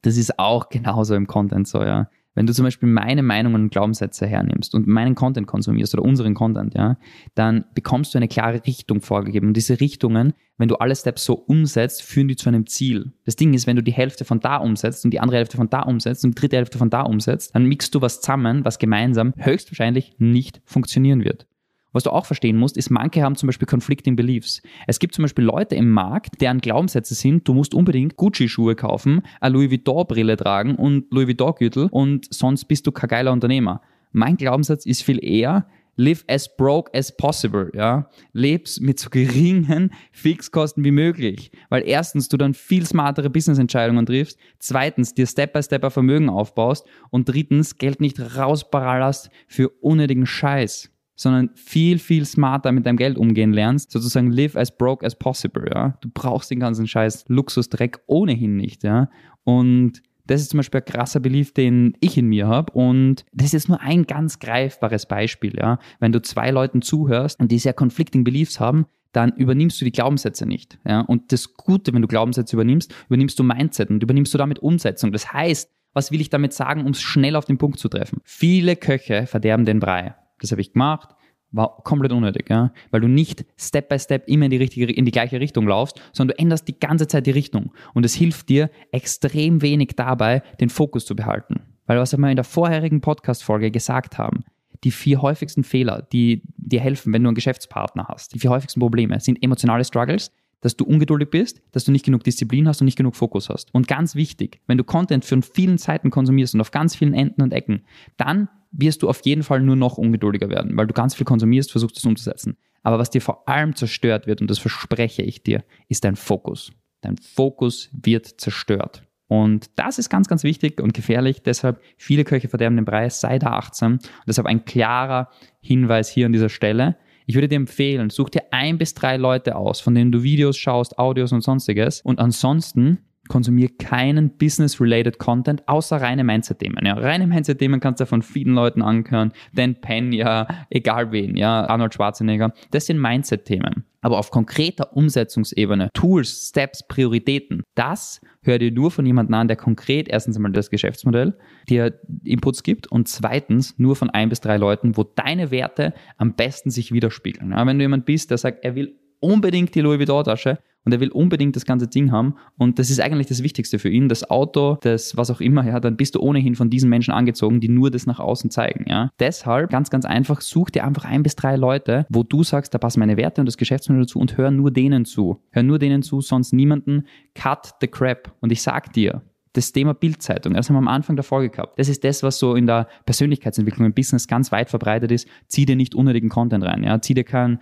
Das 0.00 0.16
ist 0.16 0.38
auch 0.38 0.70
genauso 0.70 1.14
im 1.14 1.26
Content 1.26 1.68
so, 1.68 1.82
ja. 1.82 2.08
Wenn 2.34 2.46
du 2.46 2.54
zum 2.54 2.64
Beispiel 2.64 2.88
meine 2.88 3.22
Meinungen 3.22 3.64
und 3.64 3.70
Glaubenssätze 3.70 4.26
hernimmst 4.26 4.74
und 4.74 4.86
meinen 4.86 5.14
Content 5.14 5.46
konsumierst 5.46 5.92
oder 5.92 6.02
unseren 6.04 6.32
Content, 6.32 6.72
ja, 6.74 6.96
dann 7.34 7.66
bekommst 7.74 8.14
du 8.14 8.18
eine 8.18 8.28
klare 8.28 8.62
Richtung 8.66 9.02
vorgegeben. 9.02 9.48
Und 9.48 9.56
diese 9.58 9.78
Richtungen, 9.78 10.32
wenn 10.56 10.68
du 10.68 10.76
alle 10.76 10.96
Steps 10.96 11.26
so 11.26 11.34
umsetzt, 11.34 12.02
führen 12.02 12.28
die 12.28 12.36
zu 12.36 12.48
einem 12.48 12.66
Ziel. 12.66 13.12
Das 13.26 13.36
Ding 13.36 13.52
ist, 13.52 13.66
wenn 13.66 13.76
du 13.76 13.82
die 13.82 13.92
Hälfte 13.92 14.24
von 14.24 14.40
da 14.40 14.56
umsetzt 14.56 15.04
und 15.04 15.10
die 15.10 15.20
andere 15.20 15.36
Hälfte 15.36 15.58
von 15.58 15.68
da 15.68 15.82
umsetzt 15.82 16.24
und 16.24 16.30
die 16.30 16.40
dritte 16.40 16.56
Hälfte 16.56 16.78
von 16.78 16.88
da 16.88 17.02
umsetzt, 17.02 17.54
dann 17.54 17.66
mixt 17.66 17.94
du 17.94 18.00
was 18.00 18.22
zusammen, 18.22 18.64
was 18.64 18.78
gemeinsam 18.78 19.34
höchstwahrscheinlich 19.36 20.14
nicht 20.16 20.62
funktionieren 20.64 21.22
wird. 21.24 21.46
Was 21.92 22.04
du 22.04 22.10
auch 22.10 22.24
verstehen 22.26 22.56
musst, 22.56 22.76
ist, 22.76 22.90
manche 22.90 23.22
haben 23.22 23.36
zum 23.36 23.46
Beispiel 23.46 23.66
Conflicting 23.66 24.16
Beliefs. 24.16 24.62
Es 24.86 24.98
gibt 24.98 25.14
zum 25.14 25.22
Beispiel 25.22 25.44
Leute 25.44 25.74
im 25.74 25.90
Markt, 25.90 26.40
deren 26.40 26.58
Glaubenssätze 26.58 27.14
sind, 27.14 27.46
du 27.46 27.54
musst 27.54 27.74
unbedingt 27.74 28.16
Gucci-Schuhe 28.16 28.74
kaufen, 28.74 29.22
eine 29.40 29.54
Louis 29.54 29.70
Vuitton-Brille 29.70 30.36
tragen 30.36 30.76
und 30.76 31.12
Louis 31.12 31.28
Vuitton-Gürtel 31.28 31.88
und 31.90 32.32
sonst 32.32 32.64
bist 32.64 32.86
du 32.86 32.92
kein 32.92 33.08
geiler 33.08 33.32
Unternehmer. 33.32 33.82
Mein 34.12 34.36
Glaubenssatz 34.36 34.86
ist 34.86 35.02
viel 35.02 35.22
eher, 35.22 35.66
live 35.96 36.24
as 36.28 36.54
broke 36.56 36.92
as 36.94 37.14
possible, 37.14 37.70
ja. 37.74 38.08
Lebst 38.32 38.80
mit 38.80 38.98
so 38.98 39.10
geringen 39.10 39.92
Fixkosten 40.12 40.84
wie 40.84 40.90
möglich, 40.90 41.52
weil 41.68 41.86
erstens 41.86 42.28
du 42.28 42.36
dann 42.36 42.54
viel 42.54 42.86
smartere 42.86 43.30
Businessentscheidungen 43.30 44.06
triffst, 44.06 44.38
zweitens 44.58 45.14
dir 45.14 45.26
Step 45.26 45.52
by 45.52 45.62
Step 45.62 45.84
ein 45.84 45.90
Vermögen 45.90 46.30
aufbaust 46.30 46.86
und 47.10 47.28
drittens 47.28 47.78
Geld 47.78 48.00
nicht 48.00 48.18
rausbarallerst 48.36 49.30
für 49.46 49.68
unnötigen 49.68 50.26
Scheiß 50.26 50.91
sondern 51.14 51.50
viel, 51.54 51.98
viel 51.98 52.24
smarter 52.24 52.72
mit 52.72 52.86
deinem 52.86 52.96
Geld 52.96 53.18
umgehen 53.18 53.52
lernst, 53.52 53.90
sozusagen 53.90 54.30
live 54.30 54.56
as 54.56 54.76
broke 54.76 55.04
as 55.04 55.18
possible, 55.18 55.64
ja. 55.72 55.96
Du 56.00 56.08
brauchst 56.12 56.50
den 56.50 56.60
ganzen 56.60 56.86
Scheiß 56.86 57.24
Luxusdreck 57.28 58.00
ohnehin 58.06 58.56
nicht, 58.56 58.84
ja. 58.84 59.08
Und 59.44 60.02
das 60.26 60.40
ist 60.40 60.50
zum 60.50 60.58
Beispiel 60.58 60.80
ein 60.80 60.86
krasser 60.86 61.20
Belief, 61.20 61.52
den 61.52 61.96
ich 62.00 62.16
in 62.16 62.26
mir 62.26 62.46
habe. 62.46 62.72
Und 62.72 63.24
das 63.32 63.46
ist 63.46 63.52
jetzt 63.52 63.68
nur 63.68 63.80
ein 63.80 64.06
ganz 64.06 64.38
greifbares 64.38 65.06
Beispiel, 65.06 65.56
ja. 65.58 65.78
Wenn 66.00 66.12
du 66.12 66.22
zwei 66.22 66.50
Leuten 66.50 66.82
zuhörst 66.82 67.40
und 67.40 67.50
die 67.50 67.58
sehr 67.58 67.74
conflicting 67.74 68.24
Beliefs 68.24 68.60
haben, 68.60 68.86
dann 69.12 69.32
übernimmst 69.36 69.80
du 69.80 69.84
die 69.84 69.92
Glaubenssätze 69.92 70.46
nicht. 70.46 70.78
Ja? 70.86 71.00
Und 71.00 71.32
das 71.32 71.54
Gute, 71.54 71.92
wenn 71.92 72.02
du 72.02 72.08
Glaubenssätze 72.08 72.56
übernimmst, 72.56 72.94
übernimmst 73.08 73.38
du 73.38 73.44
Mindset 73.44 73.90
und 73.90 74.02
übernimmst 74.02 74.32
du 74.32 74.38
damit 74.38 74.58
Umsetzung. 74.60 75.12
Das 75.12 75.32
heißt, 75.32 75.70
was 75.92 76.10
will 76.10 76.20
ich 76.20 76.30
damit 76.30 76.54
sagen, 76.54 76.84
um 76.84 76.92
es 76.92 77.02
schnell 77.02 77.36
auf 77.36 77.44
den 77.44 77.58
Punkt 77.58 77.78
zu 77.78 77.88
treffen? 77.88 78.20
Viele 78.24 78.76
Köche 78.76 79.26
verderben 79.26 79.66
den 79.66 79.80
Brei. 79.80 80.14
Das 80.42 80.50
habe 80.50 80.60
ich 80.60 80.72
gemacht, 80.72 81.14
war 81.52 81.82
komplett 81.84 82.12
unnötig, 82.12 82.50
ja? 82.50 82.72
weil 82.90 83.00
du 83.00 83.08
nicht 83.08 83.44
Step 83.56 83.88
by 83.88 83.98
Step 83.98 84.28
immer 84.28 84.46
in 84.46 84.50
die 84.50 84.56
richtige, 84.56 84.92
in 84.92 85.04
die 85.04 85.10
gleiche 85.10 85.40
Richtung 85.40 85.66
laufst, 85.66 86.00
sondern 86.12 86.36
du 86.36 86.42
änderst 86.42 86.66
die 86.68 86.78
ganze 86.78 87.06
Zeit 87.06 87.26
die 87.26 87.30
Richtung 87.30 87.72
und 87.94 88.04
es 88.04 88.14
hilft 88.14 88.48
dir 88.48 88.70
extrem 88.90 89.62
wenig 89.62 89.92
dabei, 89.96 90.42
den 90.60 90.70
Fokus 90.70 91.06
zu 91.06 91.14
behalten. 91.14 91.60
Weil 91.86 91.98
was 91.98 92.16
wir 92.16 92.30
in 92.30 92.36
der 92.36 92.44
vorherigen 92.44 93.00
Podcast-Folge 93.00 93.70
gesagt 93.70 94.18
haben, 94.18 94.44
die 94.84 94.90
vier 94.90 95.22
häufigsten 95.22 95.62
Fehler, 95.62 96.02
die 96.12 96.42
dir 96.56 96.80
helfen, 96.80 97.12
wenn 97.12 97.22
du 97.22 97.28
einen 97.28 97.34
Geschäftspartner 97.34 98.06
hast, 98.08 98.34
die 98.34 98.38
vier 98.38 98.50
häufigsten 98.50 98.80
Probleme 98.80 99.20
sind 99.20 99.42
emotionale 99.42 99.84
Struggles, 99.84 100.32
dass 100.62 100.76
du 100.76 100.84
ungeduldig 100.84 101.28
bist, 101.28 101.60
dass 101.72 101.84
du 101.84 101.92
nicht 101.92 102.06
genug 102.06 102.24
Disziplin 102.24 102.66
hast 102.66 102.80
und 102.80 102.86
nicht 102.86 102.96
genug 102.96 103.14
Fokus 103.14 103.50
hast. 103.50 103.74
Und 103.74 103.86
ganz 103.86 104.14
wichtig, 104.14 104.60
wenn 104.66 104.78
du 104.78 104.84
Content 104.84 105.26
von 105.26 105.42
vielen 105.42 105.76
Seiten 105.76 106.10
konsumierst 106.10 106.54
und 106.54 106.62
auf 106.62 106.70
ganz 106.70 106.96
vielen 106.96 107.12
Enden 107.12 107.42
und 107.42 107.52
Ecken, 107.52 107.82
dann 108.16 108.48
wirst 108.70 109.02
du 109.02 109.08
auf 109.10 109.20
jeden 109.24 109.42
Fall 109.42 109.60
nur 109.60 109.76
noch 109.76 109.98
ungeduldiger 109.98 110.48
werden, 110.48 110.74
weil 110.76 110.86
du 110.86 110.94
ganz 110.94 111.14
viel 111.14 111.26
konsumierst, 111.26 111.70
versuchst 111.70 111.98
es 111.98 112.06
umzusetzen. 112.06 112.56
Aber 112.82 112.98
was 112.98 113.10
dir 113.10 113.20
vor 113.20 113.48
allem 113.48 113.76
zerstört 113.76 114.26
wird, 114.26 114.40
und 114.40 114.48
das 114.48 114.58
verspreche 114.58 115.22
ich 115.22 115.42
dir, 115.42 115.62
ist 115.88 116.04
dein 116.04 116.16
Fokus. 116.16 116.72
Dein 117.02 117.16
Fokus 117.18 117.90
wird 117.92 118.26
zerstört. 118.40 119.06
Und 119.28 119.70
das 119.76 119.98
ist 119.98 120.10
ganz, 120.10 120.28
ganz 120.28 120.44
wichtig 120.44 120.80
und 120.80 120.92
gefährlich. 120.92 121.42
Deshalb 121.42 121.80
viele 121.96 122.24
Köche 122.24 122.48
verderben 122.48 122.76
den 122.76 122.84
Preis, 122.84 123.20
sei 123.20 123.38
da 123.38 123.54
achtsam. 123.54 123.94
Und 123.94 124.02
deshalb 124.26 124.46
ein 124.46 124.64
klarer 124.64 125.30
Hinweis 125.60 126.10
hier 126.10 126.26
an 126.26 126.32
dieser 126.32 126.50
Stelle. 126.50 126.96
Ich 127.26 127.34
würde 127.34 127.48
dir 127.48 127.56
empfehlen, 127.56 128.10
such 128.10 128.30
dir 128.30 128.42
ein 128.50 128.78
bis 128.78 128.94
drei 128.94 129.16
Leute 129.16 129.56
aus, 129.56 129.80
von 129.80 129.94
denen 129.94 130.12
du 130.12 130.22
Videos 130.22 130.56
schaust, 130.56 130.98
Audios 130.98 131.32
und 131.32 131.42
sonstiges. 131.42 132.00
Und 132.00 132.18
ansonsten 132.18 132.98
konsumiere 133.28 133.70
keinen 133.78 134.36
Business-related 134.36 135.18
Content, 135.18 135.66
außer 135.68 136.00
reine 136.00 136.24
Mindset-Themen. 136.24 136.84
Ja, 136.84 136.94
reine 136.94 137.26
Mindset-Themen 137.26 137.80
kannst 137.80 138.00
du 138.00 138.06
von 138.06 138.22
vielen 138.22 138.54
Leuten 138.54 138.82
anhören. 138.82 139.32
Dan 139.52 139.80
Penn, 139.80 140.12
ja, 140.12 140.46
egal 140.70 141.12
wen, 141.12 141.36
ja, 141.36 141.64
Arnold 141.66 141.94
Schwarzenegger. 141.94 142.52
Das 142.72 142.86
sind 142.86 143.00
Mindset-Themen. 143.00 143.84
Aber 144.00 144.18
auf 144.18 144.30
konkreter 144.30 144.96
Umsetzungsebene, 144.96 145.90
Tools, 145.94 146.48
Steps, 146.48 146.86
Prioritäten, 146.86 147.62
das 147.76 148.20
hör 148.42 148.58
dir 148.58 148.72
nur 148.72 148.90
von 148.90 149.06
jemandem 149.06 149.34
an, 149.34 149.48
der 149.48 149.56
konkret 149.56 150.08
erstens 150.08 150.36
einmal 150.36 150.52
das 150.52 150.70
Geschäftsmodell 150.70 151.36
dir 151.68 151.98
Inputs 152.24 152.62
gibt 152.62 152.86
und 152.88 153.08
zweitens 153.08 153.78
nur 153.78 153.96
von 153.96 154.10
ein 154.10 154.28
bis 154.28 154.40
drei 154.40 154.56
Leuten, 154.56 154.96
wo 154.96 155.04
deine 155.04 155.50
Werte 155.50 155.94
am 156.16 156.34
besten 156.34 156.70
sich 156.70 156.92
widerspiegeln. 156.92 157.52
Ja, 157.52 157.66
wenn 157.66 157.78
du 157.78 157.84
jemand 157.84 158.04
bist, 158.04 158.30
der 158.30 158.38
sagt, 158.38 158.64
er 158.64 158.74
will 158.74 158.98
unbedingt 159.20 159.74
die 159.74 159.80
Louis 159.80 160.00
Vuitton-Tasche 160.00 160.58
und 160.84 160.92
er 160.92 161.00
will 161.00 161.10
unbedingt 161.10 161.56
das 161.56 161.64
ganze 161.64 161.86
Ding 161.86 162.12
haben 162.12 162.34
und 162.58 162.78
das 162.78 162.90
ist 162.90 163.00
eigentlich 163.00 163.26
das 163.26 163.42
Wichtigste 163.42 163.78
für 163.78 163.88
ihn, 163.88 164.08
das 164.08 164.28
Auto, 164.30 164.78
das 164.82 165.16
was 165.16 165.30
auch 165.30 165.40
immer, 165.40 165.66
ja, 165.66 165.80
dann 165.80 165.96
bist 165.96 166.14
du 166.14 166.20
ohnehin 166.20 166.54
von 166.54 166.70
diesen 166.70 166.90
Menschen 166.90 167.12
angezogen, 167.12 167.60
die 167.60 167.68
nur 167.68 167.90
das 167.90 168.06
nach 168.06 168.20
außen 168.20 168.50
zeigen, 168.50 168.84
ja. 168.88 169.10
Deshalb, 169.18 169.70
ganz, 169.70 169.90
ganz 169.90 170.04
einfach, 170.04 170.40
such 170.40 170.70
dir 170.70 170.84
einfach 170.84 171.04
ein 171.04 171.22
bis 171.22 171.36
drei 171.36 171.56
Leute, 171.56 172.06
wo 172.08 172.22
du 172.22 172.42
sagst, 172.42 172.74
da 172.74 172.78
passen 172.78 173.00
meine 173.00 173.16
Werte 173.16 173.40
und 173.40 173.46
das 173.46 173.56
Geschäftsmodell 173.56 174.02
dazu 174.02 174.18
und 174.18 174.36
hör 174.36 174.50
nur 174.50 174.70
denen 174.70 175.04
zu. 175.04 175.42
Hör 175.50 175.62
nur 175.62 175.78
denen 175.78 176.02
zu, 176.02 176.20
sonst 176.20 176.52
niemanden. 176.52 177.04
Cut 177.34 177.74
the 177.80 177.86
crap. 177.86 178.34
Und 178.40 178.52
ich 178.52 178.62
sag 178.62 178.92
dir, 178.92 179.22
das 179.54 179.72
Thema 179.72 179.92
Bildzeitung, 179.92 180.54
das 180.54 180.68
haben 180.68 180.76
wir 180.76 180.78
am 180.78 180.88
Anfang 180.88 181.20
Folge 181.22 181.50
gehabt. 181.50 181.78
Das 181.78 181.88
ist 181.88 182.04
das, 182.04 182.22
was 182.22 182.38
so 182.38 182.54
in 182.54 182.66
der 182.66 182.88
Persönlichkeitsentwicklung 183.04 183.86
im 183.86 183.92
Business 183.92 184.26
ganz 184.26 184.50
weit 184.50 184.70
verbreitet 184.70 185.12
ist. 185.12 185.28
Zieh 185.46 185.66
dir 185.66 185.76
nicht 185.76 185.94
unnötigen 185.94 186.30
Content 186.30 186.64
rein, 186.64 186.82
ja. 186.82 187.00
Zieh 187.00 187.14
dir 187.14 187.24
keinen 187.24 187.58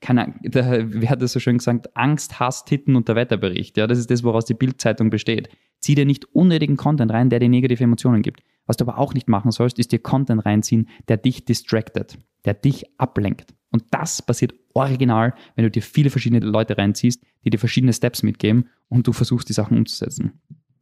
keine, 0.00 0.34
wer 0.42 1.10
hat 1.10 1.22
das 1.22 1.32
so 1.32 1.40
schön 1.40 1.58
gesagt, 1.58 1.96
Angst, 1.96 2.40
Hass, 2.40 2.64
Titten 2.64 2.96
und 2.96 3.08
der 3.08 3.16
Wetterbericht. 3.16 3.76
Ja, 3.76 3.86
das 3.86 3.98
ist 3.98 4.10
das, 4.10 4.22
woraus 4.24 4.44
die 4.44 4.54
Bildzeitung 4.54 5.10
besteht. 5.10 5.48
Zieh 5.80 5.94
dir 5.94 6.06
nicht 6.06 6.24
unnötigen 6.34 6.76
Content 6.76 7.12
rein, 7.12 7.30
der 7.30 7.38
dir 7.38 7.48
negative 7.48 7.84
Emotionen 7.84 8.22
gibt. 8.22 8.42
Was 8.66 8.76
du 8.76 8.84
aber 8.84 8.98
auch 8.98 9.14
nicht 9.14 9.28
machen 9.28 9.50
sollst, 9.50 9.78
ist 9.78 9.92
dir 9.92 9.98
Content 9.98 10.44
reinziehen, 10.44 10.88
der 11.08 11.16
dich 11.16 11.44
distracted, 11.44 12.18
der 12.44 12.54
dich 12.54 12.84
ablenkt. 12.98 13.54
Und 13.70 13.84
das 13.90 14.22
passiert 14.22 14.54
original, 14.74 15.34
wenn 15.54 15.64
du 15.64 15.70
dir 15.70 15.82
viele 15.82 16.10
verschiedene 16.10 16.44
Leute 16.44 16.76
reinziehst, 16.78 17.22
die 17.44 17.50
dir 17.50 17.58
verschiedene 17.58 17.92
Steps 17.92 18.22
mitgeben 18.22 18.68
und 18.88 19.06
du 19.06 19.12
versuchst, 19.12 19.48
die 19.48 19.52
Sachen 19.52 19.76
umzusetzen. 19.76 20.40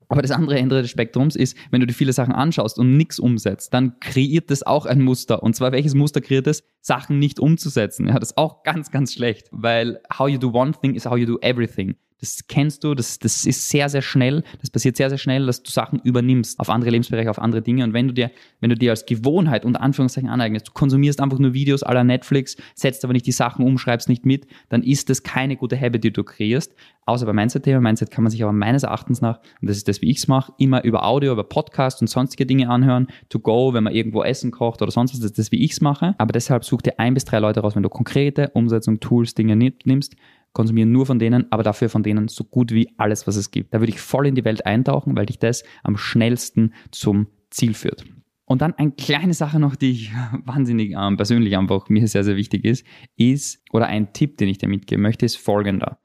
Aber 0.09 0.23
das 0.23 0.31
andere 0.31 0.59
Ende 0.59 0.81
des 0.81 0.91
Spektrums 0.91 1.37
ist, 1.37 1.57
wenn 1.71 1.81
du 1.81 1.87
dir 1.87 1.95
viele 1.95 2.13
Sachen 2.13 2.33
anschaust 2.33 2.79
und 2.79 2.97
nichts 2.97 3.19
umsetzt, 3.19 3.75
dann 3.75 3.99
kreiert 4.01 4.51
das 4.51 4.63
auch 4.63 4.87
ein 4.87 5.03
Muster. 5.03 5.43
Und 5.43 5.57
zwar 5.57 5.73
welches 5.73 5.95
Muster 5.95 6.21
kreiert 6.21 6.47
es? 6.47 6.63
Sachen 6.81 7.19
nicht 7.19 7.41
umzusetzen. 7.41 8.07
Ja, 8.07 8.19
das 8.19 8.31
ist 8.31 8.39
auch 8.39 8.63
ganz, 8.63 8.91
ganz 8.91 9.13
schlecht, 9.13 9.49
weil 9.51 10.01
how 10.17 10.29
you 10.29 10.39
do 10.39 10.51
one 10.53 10.73
thing 10.73 10.95
is 10.95 11.07
how 11.07 11.17
you 11.17 11.27
do 11.27 11.39
everything. 11.41 11.97
Das 12.21 12.47
kennst 12.49 12.83
du, 12.83 12.95
das, 12.95 13.19
das 13.19 13.45
ist 13.45 13.69
sehr, 13.69 13.89
sehr 13.91 14.01
schnell, 14.01 14.43
das 14.61 14.71
passiert 14.71 14.97
sehr, 14.97 15.11
sehr 15.11 15.19
schnell, 15.19 15.45
dass 15.45 15.63
du 15.63 15.71
Sachen 15.71 16.01
übernimmst 16.01 16.59
auf 16.59 16.71
andere 16.71 16.91
Lebensbereiche, 16.91 17.29
auf 17.29 17.39
andere 17.39 17.61
Dinge. 17.61 17.85
Und 17.85 17.93
wenn 17.93 18.09
du 18.09 18.15
dir, 18.15 18.31
wenn 18.61 18.71
du 18.71 18.77
dir 18.77 18.91
als 18.91 19.05
Gewohnheit 19.05 19.67
unter 19.67 19.83
Anführungszeichen 19.83 20.31
aneignest, 20.31 20.69
du 20.69 20.73
konsumierst 20.73 21.21
einfach 21.21 21.39
nur 21.39 21.53
Videos 21.53 21.83
aller 21.83 22.05
Netflix, 22.05 22.57
setzt 22.75 23.05
aber 23.05 23.13
nicht 23.13 23.27
die 23.27 23.33
Sachen 23.33 23.65
um, 23.65 23.77
schreibst 23.77 24.09
nicht 24.09 24.25
mit, 24.25 24.47
dann 24.71 24.83
ist 24.83 25.11
das 25.11 25.23
keine 25.23 25.57
gute 25.57 25.79
Habit, 25.79 26.05
die 26.05 26.13
du 26.13 26.25
kreierst. 26.25 26.75
Außer 27.05 27.25
beim 27.25 27.37
Mindset-Thema. 27.37 27.81
Mindset 27.81 28.11
kann 28.11 28.25
man 28.25 28.33
sich 28.33 28.43
aber 28.43 28.53
meines 28.53 28.83
Erachtens 28.83 29.21
nach, 29.21 29.39
und 29.61 29.69
das 29.69 29.77
ist 29.77 29.87
das, 29.87 30.03
wie 30.03 30.11
ich 30.11 30.17
es 30.17 30.27
mache, 30.27 30.53
immer 30.59 30.83
über 30.85 31.07
Audio, 31.07 31.33
über 31.33 31.45
Podcast 31.45 32.01
und 32.01 32.09
sonstige 32.09 32.47
Dinge 32.47 32.69
anhören, 32.69 33.07
to 33.29 33.39
go, 33.39 33.75
wenn 33.75 33.85
man 33.85 33.95
irgendwo 33.95 34.25
Essen 34.25 34.51
kocht 34.51 34.83
oder 34.83 34.91
sonst 34.91 35.13
was, 35.13 35.21
das 35.21 35.31
ist 35.31 35.39
das, 35.39 35.53
wie 35.53 35.63
ich 35.63 35.73
es 35.73 35.81
mache. 35.81 36.15
Aber 36.19 36.33
deshalb 36.33 36.65
such 36.65 36.83
dir 36.83 36.99
ein 36.99 37.15
bis 37.15 37.25
drei 37.25 37.39
Leute 37.39 37.61
raus, 37.61 37.77
wenn 37.77 37.85
du 37.85 37.89
konkrete 37.89 38.49
Umsetzung, 38.55 38.99
Tools, 38.99 39.35
Dinge 39.35 39.55
nimmst, 39.85 40.17
konsumiere 40.57 40.87
nur 40.87 41.05
von 41.05 41.19
denen, 41.19 41.53
aber 41.53 41.63
dafür 41.63 41.91
von 41.91 42.03
denen 42.03 42.29
so 42.29 42.43
gut 42.43 42.73
wie 42.73 42.89
alles, 42.97 43.27
was 43.27 43.37
es 43.37 43.51
gibt. 43.51 43.75
Da 43.75 43.81
würde 43.81 43.93
ich 43.93 44.01
voll 44.01 44.27
in 44.27 44.35
die 44.35 44.45
Welt 44.47 44.65
eintauchen, 44.65 45.15
weil 45.15 45.27
dich 45.27 45.39
das 45.39 45.65
am 45.83 45.99
schnellsten 45.99 46.73
zum 46.93 47.27
Ziel 47.51 47.75
führt. 47.75 48.07
Und 48.47 48.63
dann 48.63 48.73
eine 48.73 48.93
kleine 48.93 49.35
Sache 49.35 49.61
noch, 49.61 49.77
die 49.77 49.91
ich 49.91 50.13
wahnsinnig 50.47 50.95
ähm, 50.99 51.19
persönlich 51.19 51.59
einfach 51.59 51.91
mir 51.91 52.09
sehr, 52.09 52.25
sehr 52.25 52.37
wichtig 52.37 52.65
ist, 52.65 52.87
ist, 53.17 53.63
oder 53.71 53.89
ein 53.89 54.15
Tipp, 54.15 54.39
den 54.39 54.49
ich 54.49 54.57
dir 54.57 54.67
mitgeben 54.67 55.03
möchte, 55.03 55.27
ist 55.27 55.37
folgender. 55.37 55.99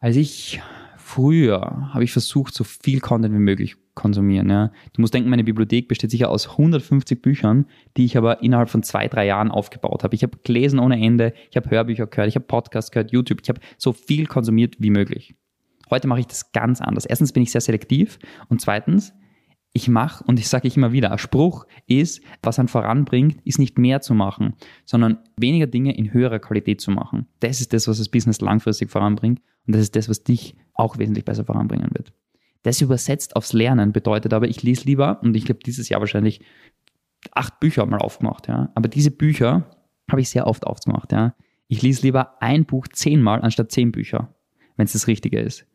Als 0.00 0.16
ich 0.16 0.60
früher 1.04 1.90
habe 1.92 2.02
ich 2.02 2.12
versucht, 2.12 2.54
so 2.54 2.64
viel 2.64 3.00
Content 3.00 3.34
wie 3.34 3.38
möglich 3.38 3.76
konsumieren. 3.94 4.48
Ja. 4.48 4.72
Du 4.94 5.02
musst 5.02 5.12
denken, 5.12 5.28
meine 5.28 5.44
Bibliothek 5.44 5.86
besteht 5.86 6.10
sicher 6.10 6.30
aus 6.30 6.48
150 6.48 7.20
Büchern, 7.20 7.66
die 7.96 8.06
ich 8.06 8.16
aber 8.16 8.42
innerhalb 8.42 8.70
von 8.70 8.82
zwei, 8.82 9.06
drei 9.06 9.26
Jahren 9.26 9.50
aufgebaut 9.50 10.02
habe. 10.02 10.14
Ich 10.14 10.22
habe 10.22 10.38
gelesen 10.42 10.78
ohne 10.78 11.00
Ende, 11.00 11.34
ich 11.50 11.56
habe 11.56 11.70
Hörbücher 11.70 12.06
gehört, 12.06 12.28
ich 12.28 12.36
habe 12.36 12.46
Podcasts 12.46 12.90
gehört, 12.90 13.12
YouTube, 13.12 13.40
ich 13.42 13.48
habe 13.50 13.60
so 13.76 13.92
viel 13.92 14.26
konsumiert 14.26 14.76
wie 14.78 14.90
möglich. 14.90 15.34
Heute 15.90 16.08
mache 16.08 16.20
ich 16.20 16.26
das 16.26 16.52
ganz 16.52 16.80
anders. 16.80 17.04
Erstens 17.04 17.32
bin 17.32 17.42
ich 17.42 17.52
sehr 17.52 17.60
selektiv 17.60 18.18
und 18.48 18.62
zweitens, 18.62 19.12
ich 19.74 19.88
mache, 19.88 20.24
und 20.24 20.38
ich 20.38 20.48
sage 20.48 20.66
ich 20.68 20.76
immer 20.76 20.92
wieder, 20.92 21.12
ein 21.12 21.18
Spruch 21.18 21.66
ist, 21.86 22.22
was 22.42 22.58
einen 22.58 22.68
voranbringt, 22.68 23.40
ist 23.44 23.58
nicht 23.58 23.76
mehr 23.76 24.00
zu 24.00 24.14
machen, 24.14 24.54
sondern 24.86 25.18
weniger 25.36 25.66
Dinge 25.66 25.96
in 25.96 26.12
höherer 26.12 26.38
Qualität 26.38 26.80
zu 26.80 26.92
machen. 26.92 27.26
Das 27.40 27.60
ist 27.60 27.72
das, 27.72 27.88
was 27.88 27.98
das 27.98 28.08
Business 28.08 28.40
langfristig 28.40 28.90
voranbringt 28.90 29.40
und 29.66 29.74
das 29.74 29.82
ist 29.82 29.96
das, 29.96 30.08
was 30.08 30.24
dich 30.24 30.56
auch 30.74 30.98
wesentlich 30.98 31.24
besser 31.24 31.44
voranbringen 31.44 31.90
wird. 31.92 32.12
Das 32.62 32.80
übersetzt 32.80 33.36
aufs 33.36 33.52
Lernen 33.52 33.92
bedeutet 33.92 34.32
aber, 34.32 34.48
ich 34.48 34.62
lese 34.62 34.84
lieber, 34.84 35.20
und 35.22 35.36
ich 35.36 35.44
habe 35.44 35.58
dieses 35.64 35.88
Jahr 35.88 36.00
wahrscheinlich 36.00 36.40
acht 37.32 37.60
Bücher 37.60 37.84
mal 37.86 37.98
aufgemacht, 37.98 38.48
ja. 38.48 38.70
Aber 38.74 38.88
diese 38.88 39.10
Bücher 39.10 39.70
habe 40.10 40.20
ich 40.20 40.30
sehr 40.30 40.46
oft 40.46 40.66
aufgemacht, 40.66 41.12
ja. 41.12 41.34
Ich 41.68 41.82
lese 41.82 42.02
lieber 42.02 42.42
ein 42.42 42.64
Buch 42.64 42.88
zehnmal 42.88 43.42
anstatt 43.42 43.70
zehn 43.70 43.92
Bücher, 43.92 44.34
wenn 44.76 44.84
es 44.84 44.92
das 44.92 45.06
Richtige 45.06 45.40
ist. 45.40 45.66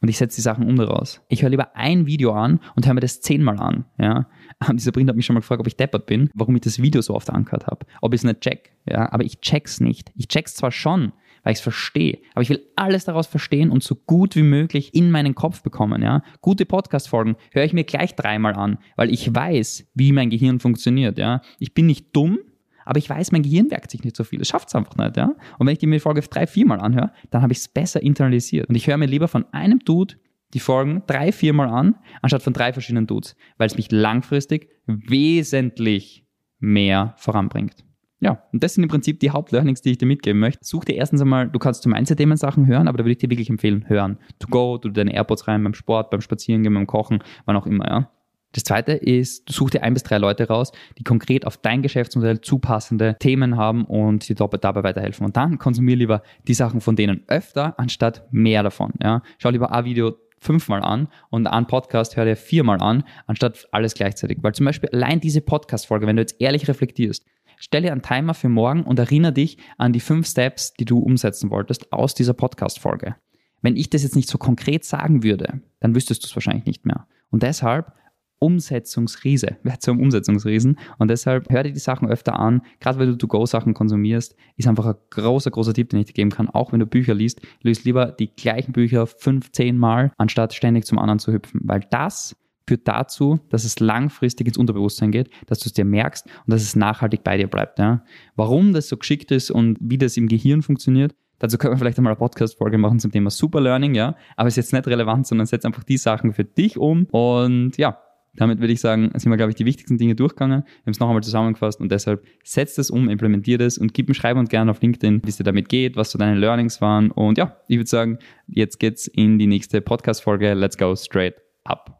Und 0.00 0.08
ich 0.08 0.16
setze 0.16 0.36
die 0.36 0.42
Sachen 0.42 0.66
um 0.66 0.76
daraus. 0.76 1.20
Ich 1.28 1.42
höre 1.42 1.50
lieber 1.50 1.76
ein 1.76 2.06
Video 2.06 2.32
an 2.32 2.60
und 2.74 2.86
höre 2.86 2.94
mir 2.94 3.00
das 3.00 3.20
zehnmal 3.20 3.58
an. 3.58 3.84
Ja? 3.98 4.28
Und 4.68 4.80
dieser 4.80 4.92
Print 4.92 5.08
hat 5.10 5.16
mich 5.16 5.26
schon 5.26 5.34
mal 5.34 5.40
gefragt, 5.40 5.60
ob 5.60 5.66
ich 5.66 5.76
deppert 5.76 6.06
bin, 6.06 6.30
warum 6.34 6.54
ich 6.54 6.62
das 6.62 6.80
Video 6.80 7.02
so 7.02 7.14
oft 7.14 7.30
angehört 7.30 7.66
habe. 7.66 7.86
Ob 8.00 8.14
ich 8.14 8.20
es 8.20 8.24
nicht 8.24 8.40
check. 8.40 8.72
Ja? 8.86 9.12
Aber 9.12 9.24
ich 9.24 9.40
check's 9.40 9.80
nicht. 9.80 10.10
Ich 10.16 10.28
check's 10.28 10.54
zwar 10.54 10.70
schon, 10.70 11.12
weil 11.42 11.52
ich 11.52 11.58
es 11.58 11.62
verstehe. 11.62 12.18
Aber 12.34 12.42
ich 12.42 12.50
will 12.50 12.64
alles 12.76 13.04
daraus 13.04 13.26
verstehen 13.26 13.70
und 13.70 13.82
so 13.82 13.94
gut 13.94 14.36
wie 14.36 14.42
möglich 14.42 14.94
in 14.94 15.10
meinen 15.10 15.34
Kopf 15.34 15.62
bekommen. 15.62 16.02
Ja? 16.02 16.22
Gute 16.40 16.66
Podcast-Folgen 16.66 17.36
höre 17.52 17.64
ich 17.64 17.72
mir 17.72 17.84
gleich 17.84 18.14
dreimal 18.14 18.54
an, 18.54 18.78
weil 18.96 19.12
ich 19.12 19.34
weiß, 19.34 19.90
wie 19.94 20.12
mein 20.12 20.30
Gehirn 20.30 20.60
funktioniert. 20.60 21.18
Ja? 21.18 21.42
Ich 21.58 21.74
bin 21.74 21.86
nicht 21.86 22.14
dumm, 22.14 22.38
aber 22.84 22.98
ich 22.98 23.08
weiß, 23.08 23.32
mein 23.32 23.42
Gehirn 23.42 23.68
merkt 23.68 23.90
sich 23.90 24.02
nicht 24.04 24.16
so 24.16 24.24
viel. 24.24 24.40
Es 24.40 24.48
schafft 24.48 24.68
es 24.68 24.74
einfach 24.74 24.96
nicht. 24.96 25.16
Ja? 25.16 25.34
Und 25.58 25.66
wenn 25.66 25.72
ich 25.72 25.78
die 25.78 25.86
mir 25.86 26.00
Folge 26.00 26.22
drei, 26.22 26.46
viermal 26.46 26.80
anhöre, 26.80 27.12
dann 27.30 27.42
habe 27.42 27.52
ich 27.52 27.58
es 27.58 27.68
besser 27.68 28.02
internalisiert. 28.02 28.68
Und 28.68 28.74
ich 28.74 28.86
höre 28.86 28.96
mir 28.96 29.06
lieber 29.06 29.28
von 29.28 29.44
einem 29.52 29.78
Dude 29.80 30.16
die 30.54 30.60
Folgen 30.60 31.02
drei, 31.06 31.32
viermal 31.32 31.68
an, 31.68 31.96
anstatt 32.22 32.42
von 32.42 32.52
drei 32.52 32.72
verschiedenen 32.72 33.06
Dudes, 33.06 33.36
weil 33.56 33.68
es 33.68 33.76
mich 33.76 33.92
langfristig 33.92 34.68
wesentlich 34.86 36.26
mehr 36.58 37.14
voranbringt. 37.16 37.84
Ja, 38.20 38.42
und 38.52 38.62
das 38.62 38.74
sind 38.74 38.82
im 38.82 38.90
Prinzip 38.90 39.18
die 39.20 39.30
Hauptlearnings, 39.30 39.80
die 39.80 39.92
ich 39.92 39.98
dir 39.98 40.06
mitgeben 40.06 40.40
möchte. 40.40 40.62
Such 40.62 40.84
dir 40.84 40.94
erstens 40.94 41.22
einmal, 41.22 41.48
du 41.48 41.58
kannst 41.58 41.82
zu 41.82 41.88
Mindset-Themen 41.88 42.36
Sachen 42.36 42.66
hören, 42.66 42.86
aber 42.86 42.98
da 42.98 43.04
würde 43.04 43.12
ich 43.12 43.18
dir 43.18 43.30
wirklich 43.30 43.48
empfehlen, 43.48 43.88
hören. 43.88 44.18
To 44.40 44.48
go, 44.48 44.76
du 44.76 44.90
deine 44.90 45.14
AirPods 45.14 45.48
rein 45.48 45.64
beim 45.64 45.74
Sport, 45.74 46.10
beim 46.10 46.20
Spazierengehen, 46.20 46.74
beim 46.74 46.86
Kochen, 46.86 47.22
wann 47.46 47.56
auch 47.56 47.66
immer, 47.66 47.88
ja. 47.88 48.10
Das 48.52 48.64
zweite 48.64 48.92
ist, 48.92 49.48
such 49.48 49.70
dir 49.70 49.84
ein 49.84 49.94
bis 49.94 50.02
drei 50.02 50.18
Leute 50.18 50.48
raus, 50.48 50.72
die 50.98 51.04
konkret 51.04 51.46
auf 51.46 51.56
dein 51.56 51.82
Geschäftsmodell 51.82 52.40
zupassende 52.40 53.16
Themen 53.20 53.56
haben 53.56 53.84
und 53.84 54.28
dir 54.28 54.34
dabei 54.34 54.82
weiterhelfen. 54.82 55.24
Und 55.24 55.36
dann 55.36 55.58
konsumier 55.58 55.94
lieber 55.94 56.22
die 56.48 56.54
Sachen 56.54 56.80
von 56.80 56.96
denen 56.96 57.22
öfter, 57.28 57.78
anstatt 57.78 58.26
mehr 58.32 58.62
davon, 58.62 58.92
ja. 59.02 59.22
Schau 59.38 59.50
lieber 59.50 59.72
ein 59.72 59.84
Video 59.84 60.16
fünfmal 60.40 60.82
an 60.82 61.08
und 61.28 61.46
einen 61.46 61.66
Podcast 61.66 62.16
hör 62.16 62.24
dir 62.24 62.36
viermal 62.36 62.80
an, 62.80 63.04
anstatt 63.26 63.68
alles 63.72 63.94
gleichzeitig. 63.94 64.38
Weil 64.40 64.54
zum 64.54 64.66
Beispiel 64.66 64.88
allein 64.90 65.20
diese 65.20 65.42
Podcast-Folge, 65.42 66.06
wenn 66.06 66.16
du 66.16 66.22
jetzt 66.22 66.40
ehrlich 66.40 66.66
reflektierst, 66.66 67.24
Stell 67.62 67.82
dir 67.82 67.92
einen 67.92 68.00
Timer 68.00 68.32
für 68.32 68.48
morgen 68.48 68.84
und 68.84 68.98
erinnere 68.98 69.34
dich 69.34 69.58
an 69.76 69.92
die 69.92 70.00
fünf 70.00 70.26
Steps, 70.26 70.72
die 70.72 70.86
du 70.86 70.98
umsetzen 70.98 71.50
wolltest 71.50 71.92
aus 71.92 72.14
dieser 72.14 72.32
Podcast-Folge. 72.32 73.16
Wenn 73.60 73.76
ich 73.76 73.90
das 73.90 74.02
jetzt 74.02 74.16
nicht 74.16 74.30
so 74.30 74.38
konkret 74.38 74.82
sagen 74.86 75.22
würde, 75.22 75.60
dann 75.78 75.94
wüsstest 75.94 76.22
du 76.22 76.26
es 76.26 76.34
wahrscheinlich 76.34 76.64
nicht 76.64 76.86
mehr. 76.86 77.06
Und 77.28 77.42
deshalb 77.42 77.92
Umsetzungsriese, 78.38 79.58
wer 79.62 79.78
zum 79.78 80.00
Umsetzungsriesen. 80.00 80.78
Und 80.96 81.08
deshalb 81.08 81.50
hör 81.50 81.62
dir 81.62 81.72
die 81.72 81.78
Sachen 81.78 82.08
öfter 82.08 82.38
an. 82.38 82.62
Gerade 82.80 82.98
weil 82.98 83.08
du 83.08 83.16
To-Go-Sachen 83.16 83.74
konsumierst, 83.74 84.34
ist 84.56 84.66
einfach 84.66 84.86
ein 84.86 84.94
großer, 85.10 85.50
großer 85.50 85.74
Tipp, 85.74 85.90
den 85.90 86.00
ich 86.00 86.06
dir 86.06 86.14
geben 86.14 86.30
kann. 86.30 86.48
Auch 86.48 86.72
wenn 86.72 86.80
du 86.80 86.86
Bücher 86.86 87.12
liest, 87.12 87.42
liest 87.60 87.84
lieber 87.84 88.06
die 88.06 88.34
gleichen 88.34 88.72
Bücher 88.72 89.06
fünf, 89.06 89.52
zehn 89.52 89.76
Mal, 89.76 90.12
anstatt 90.16 90.54
ständig 90.54 90.86
zum 90.86 90.98
anderen 90.98 91.18
zu 91.18 91.30
hüpfen. 91.30 91.60
Weil 91.64 91.86
das 91.90 92.34
führt 92.70 92.86
dazu, 92.86 93.40
dass 93.48 93.64
es 93.64 93.80
langfristig 93.80 94.46
ins 94.46 94.56
Unterbewusstsein 94.56 95.10
geht, 95.10 95.28
dass 95.46 95.58
du 95.58 95.66
es 95.66 95.72
dir 95.72 95.84
merkst 95.84 96.24
und 96.26 96.52
dass 96.52 96.62
es 96.62 96.76
nachhaltig 96.76 97.24
bei 97.24 97.36
dir 97.36 97.48
bleibt. 97.48 97.80
Ja? 97.80 98.04
Warum 98.36 98.72
das 98.72 98.86
so 98.86 98.96
geschickt 98.96 99.32
ist 99.32 99.50
und 99.50 99.76
wie 99.80 99.98
das 99.98 100.16
im 100.16 100.28
Gehirn 100.28 100.62
funktioniert, 100.62 101.16
dazu 101.40 101.58
können 101.58 101.74
wir 101.74 101.78
vielleicht 101.78 101.98
einmal 101.98 102.12
eine 102.12 102.18
Podcast-Folge 102.18 102.78
machen 102.78 103.00
zum 103.00 103.10
Thema 103.10 103.30
Super 103.30 103.60
Learning, 103.60 103.96
ja. 103.96 104.14
Aber 104.36 104.46
es 104.46 104.52
ist 104.52 104.66
jetzt 104.68 104.72
nicht 104.72 104.86
relevant, 104.86 105.26
sondern 105.26 105.48
setz 105.48 105.64
einfach 105.64 105.82
die 105.82 105.96
Sachen 105.96 106.32
für 106.32 106.44
dich 106.44 106.78
um 106.78 107.06
und 107.06 107.76
ja, 107.76 107.98
damit 108.36 108.60
würde 108.60 108.72
ich 108.72 108.80
sagen, 108.80 109.10
sind 109.16 109.32
wir, 109.32 109.36
glaube 109.36 109.50
ich, 109.50 109.56
die 109.56 109.64
wichtigsten 109.64 109.98
Dinge 109.98 110.14
durchgegangen. 110.14 110.62
Wir 110.62 110.86
haben 110.86 110.92
es 110.92 111.00
noch 111.00 111.08
einmal 111.08 111.24
zusammengefasst 111.24 111.80
und 111.80 111.90
deshalb 111.90 112.24
setzt 112.44 112.78
es 112.78 112.88
um, 112.88 113.08
implementiert 113.08 113.60
es 113.62 113.78
und 113.78 113.94
gib 113.94 114.06
mir 114.06 114.14
Schreiben 114.14 114.38
und 114.38 114.48
gerne 114.48 114.70
auf 114.70 114.80
LinkedIn, 114.80 115.22
wie 115.24 115.28
es 115.28 115.38
dir 115.38 115.44
damit 115.44 115.68
geht, 115.68 115.96
was 115.96 116.12
so 116.12 116.18
deine 116.18 116.38
Learnings 116.38 116.80
waren. 116.80 117.10
Und 117.10 117.36
ja, 117.36 117.56
ich 117.66 117.78
würde 117.78 117.90
sagen, 117.90 118.18
jetzt 118.46 118.78
geht's 118.78 119.08
in 119.08 119.40
die 119.40 119.48
nächste 119.48 119.80
Podcast-Folge. 119.80 120.54
Let's 120.54 120.78
go 120.78 120.94
straight 120.94 121.34
up. 121.64 121.99